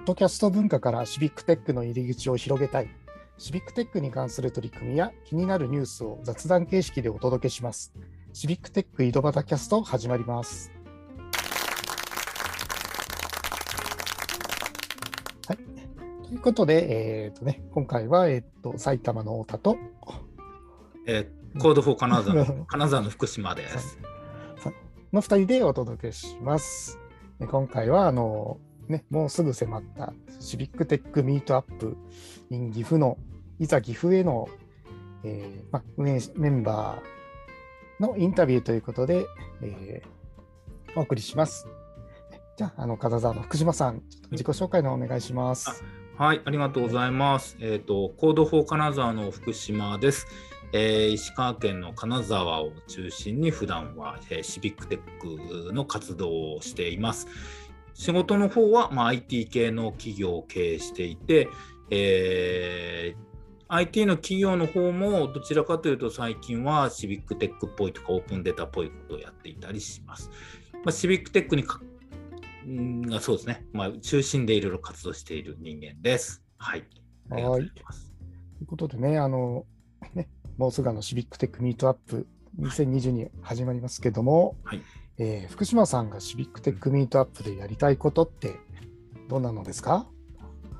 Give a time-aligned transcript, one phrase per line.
[0.00, 2.88] ッドキャスト文化からシビックテックの入り口を広げたい。
[3.36, 7.92] シビックテックに関する取り組みや気になるニュースを雑談形式でお届けします。
[8.32, 10.72] シビックテック井戸端キャスト始まります。
[15.46, 15.58] はい。
[16.28, 19.76] ということで、えっ、とね、今回は、えっ、と、埼玉の太田と、
[21.06, 23.98] えー、 Code for 金沢の金沢の福島です。
[25.12, 26.98] の2人でお届けします。
[27.38, 28.58] で今回はあの、
[28.90, 31.96] ね、もうすぐ迫ったシビックテックミートアップ
[32.50, 33.16] in 岐阜の
[33.58, 34.48] いざ岐阜への、
[35.24, 39.26] えーま、運営メンバーのインタビューということで、
[39.62, 40.20] えー
[40.96, 41.68] お送りします。
[42.56, 45.84] じゃあ、あの金沢の福島さん、自己紹介のお願いします。
[46.16, 47.56] はい、ありがとうございます。
[47.60, 50.26] えっ、と、 Code for 金沢の福島です。
[50.72, 57.28] えー石川県の金沢を中心に普段は、えーシビックテックの活動をしています。
[57.94, 61.48] 仕事の方は、まあ、IT 系の企業を経営していて、
[61.90, 63.30] えー
[63.72, 70.28] IT の企業の方もどちらかというと最近はシビックテックっぽいとかオープンデータっぽいことをやっていたりします。
[70.72, 71.80] まあ、シビックテックにか
[72.66, 76.42] うんがそうですね、まあ、中心でいろいろ活動している人間です。
[76.58, 76.84] はい。
[77.30, 78.12] ありがとうございます。
[78.58, 79.64] ということでね、あの、
[80.14, 82.26] ね、もうすぐあのシビックテックミートアップ
[82.58, 84.82] 2022始まりますけども、はい
[85.22, 88.56] えー福島さんがシビックテックミートアップでやりたいことって
[89.28, 90.06] どんなのですか？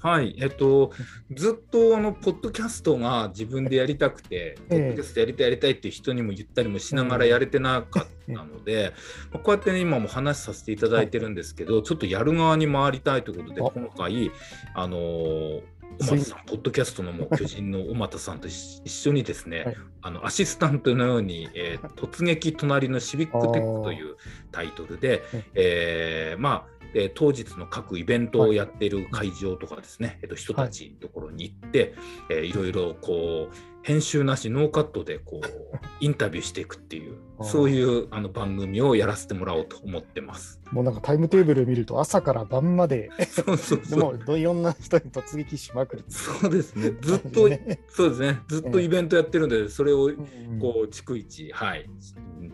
[0.00, 0.90] はい、えっと、
[1.30, 8.92] ずっとあのポッドキャストが自分でやりたくて、 ポッドキャストやりたいやりたいっていう人にも言ったりもしながらやれてなかったので、
[9.32, 14.30] まあこうやってね、今も話させていただいてるんですけど、ちょっとやる側に回りたいということで、あ今回、
[14.74, 15.62] あのー
[16.00, 19.76] 小俣さん、ポッドキャストのもう巨人の小俣さんと一一緒にですね、はい。
[20.02, 24.16] あのアシスタントのように、えー突撃隣のシビックテックという
[24.52, 31.94] タイトルではい、えーまあ、えー当日の各イベントをやっている会場とかですね、えっと、人たちのところに行って、
[32.30, 40.60] えーいろいろこう編集なしノーカットでこう インタビューしていくっていうそういうあの番組をやらせてもらおうと思ってます。
[40.72, 43.98] もうなんかタイムテーブル見ると朝から晩まで そうそうそう。
[43.98, 46.04] もうどいろんな人に突撃しまくる。
[46.08, 46.92] そうですね。
[47.02, 47.80] ずっと、ね。
[47.88, 48.40] そうですね。
[48.48, 51.88] ずっとイベントやってるんでそれをうんこう逐一はい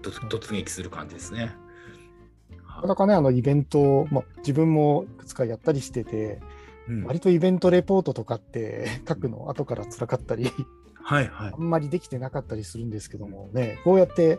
[0.00, 1.54] 突突撃する感じですね。
[2.78, 6.40] なかなかね、あのイベント、まあ、自分もいくつかやったりしてて、
[6.88, 10.44] うん割とイベントレポートとかって 書くの後から辛かったり、
[10.94, 14.38] はいはいあんまりできてなかったりするんですけどもね、こうやって、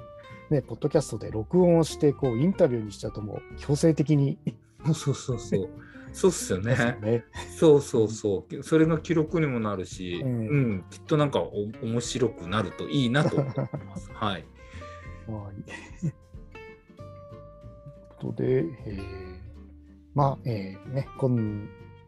[0.50, 4.40] ね、ポッドキャストで録音をして、こうインタビューにしちゃうと、もう強制的に、
[4.94, 5.70] そうそうそう
[6.12, 6.98] そうっすよね。
[7.02, 7.24] ね、
[7.58, 8.64] そうそうそう。
[8.64, 14.10] それが記録にもなるし、ううんん、きっとなんかお面白くなるといいなと思ってます。
[14.14, 14.46] はい。
[18.20, 19.40] ことで、えー
[20.16, 21.36] まあ、えーね、今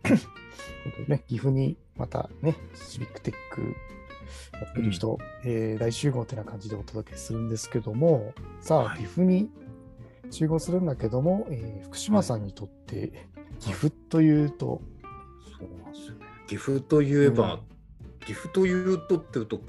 [1.08, 3.62] ね、岐阜にまたね、シビックテック
[4.60, 9.00] やってる人、えー大集合ってな感じでお届けするんですけども、さあ、はい。
[9.00, 9.50] 岐阜に
[10.30, 13.28] 集合するんだけども、えー福島さんにとって
[13.60, 14.82] 岐阜というと、
[15.60, 16.26] そうなんですよね。
[16.48, 17.62] 岐阜といえば、
[18.26, 19.60] 岐阜というとっていうと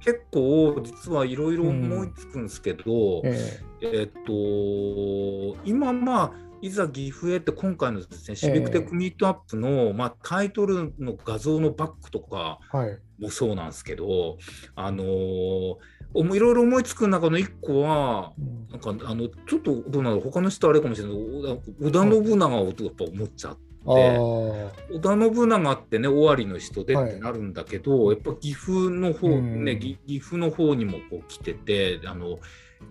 [0.00, 4.02] 結構実はいろいろ思いつくんですけど、ええ。
[4.04, 14.38] っと今まあいざ岐阜へって今回のですねシビックテックミートアップの、まあ、タイトルの画像のバックとかーはい、もそうなんですけど
[14.74, 15.74] あのー
[16.16, 18.68] いろいろ思いつく中の一個はうん。
[18.70, 27.10] なんかあのちょっとどうなの他の人あれかもしれないけど織田信長をやっぱ思っちゃっ織田信長ってね尾張の人ではい。
[27.12, 29.64] ってなるんだけど、やっぱ岐阜の方、うん。
[29.64, 32.38] ねぎ岐阜の方にもこう来ててあの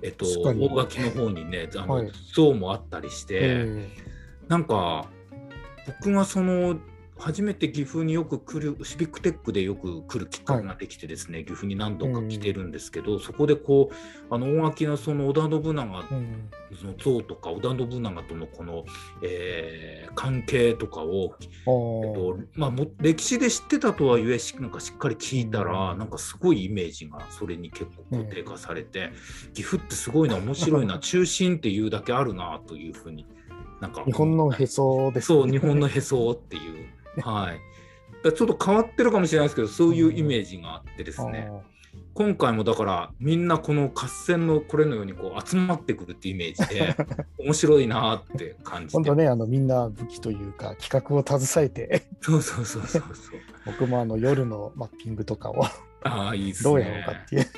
[0.02, 2.12] えっと大垣の方にねあの、はい。
[2.34, 3.90] 像もあったりして、え
[4.48, 5.08] なんか
[5.88, 6.78] 僕がその
[7.18, 16.04] 初めて岐阜によく来るシビックテックでよく来るきっかけができてですね、岐阜に何度か来てるんですけど、そこでこうあの大垣のその織田信長の
[16.98, 18.86] 像とか織田信長とのこの、
[19.22, 22.14] えー関係とかを、あえっー。
[22.14, 29.12] とまあ、も歴史で知ってたとはいえしなんかしっかり聞いたら、うんなんかすごいイメージがそれに結構固定化されて、
[29.54, 33.26] 岐阜ってすごいな面白いな 中心っていうだけあるなというふうに
[33.82, 36.88] なんか日本のへそですそう日本のへそっていう
[37.22, 37.60] はい。
[38.32, 41.52] ちょっと変わってるかもしれないですけどそういうイメージがあってですね、
[42.14, 46.96] 今回もだからみんなこの合戦のこれのようにこう集まってくるっていうイメージで
[47.40, 53.40] 面白いなって感じて本当ね、あのみんな武器というか企画を携えて、そうそうそうそうそう。
[53.66, 55.66] 僕もあの夜のマッピングとかを。
[56.06, 56.70] ああいいっすね。
[56.70, 57.46] どうやろうかっていう。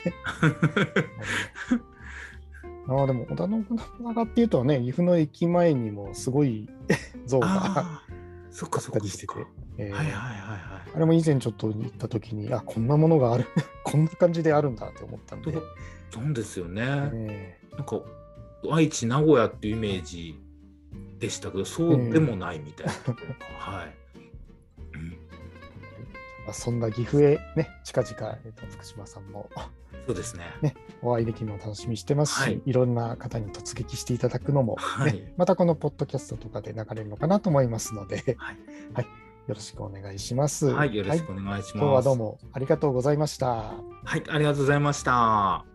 [2.87, 3.65] ああでも織田信
[3.99, 6.69] 長っていうとね、岐阜の駅前にもすごい
[7.25, 8.03] 像が
[8.55, 9.41] そっかそっかしてては
[9.89, 10.95] いはいはいはい。
[10.95, 13.47] あれも以前ちょっと行った時に、あ、こんなものがある、
[13.83, 15.51] こんな感じであるんだって思ったんで。
[15.51, 15.61] と
[16.09, 16.81] そうですよね。
[17.11, 17.99] えなんか
[18.71, 20.39] 愛知名古屋っていうイメージ
[21.19, 22.93] でしたけどそうでもないみたいな。
[23.59, 23.93] はい。
[26.45, 29.50] まあそんな岐阜へね、近々、えーと福島さんも
[30.06, 30.44] そうですね。
[30.62, 38.51] ねお会いできるのを楽しみにしてますし、はいい、ろんな方に突撃していただくのも、ねはいまたこのポッドキャストとかで流れるのかなと思いますので、は
[39.01, 39.07] い。
[39.47, 40.68] よろしくお願いします。
[40.68, 41.77] はい、よろしくお願いします。
[41.77, 43.48] 今日はどうもありがとうございました。
[43.48, 43.74] は
[44.18, 45.65] い、ありがとうございました。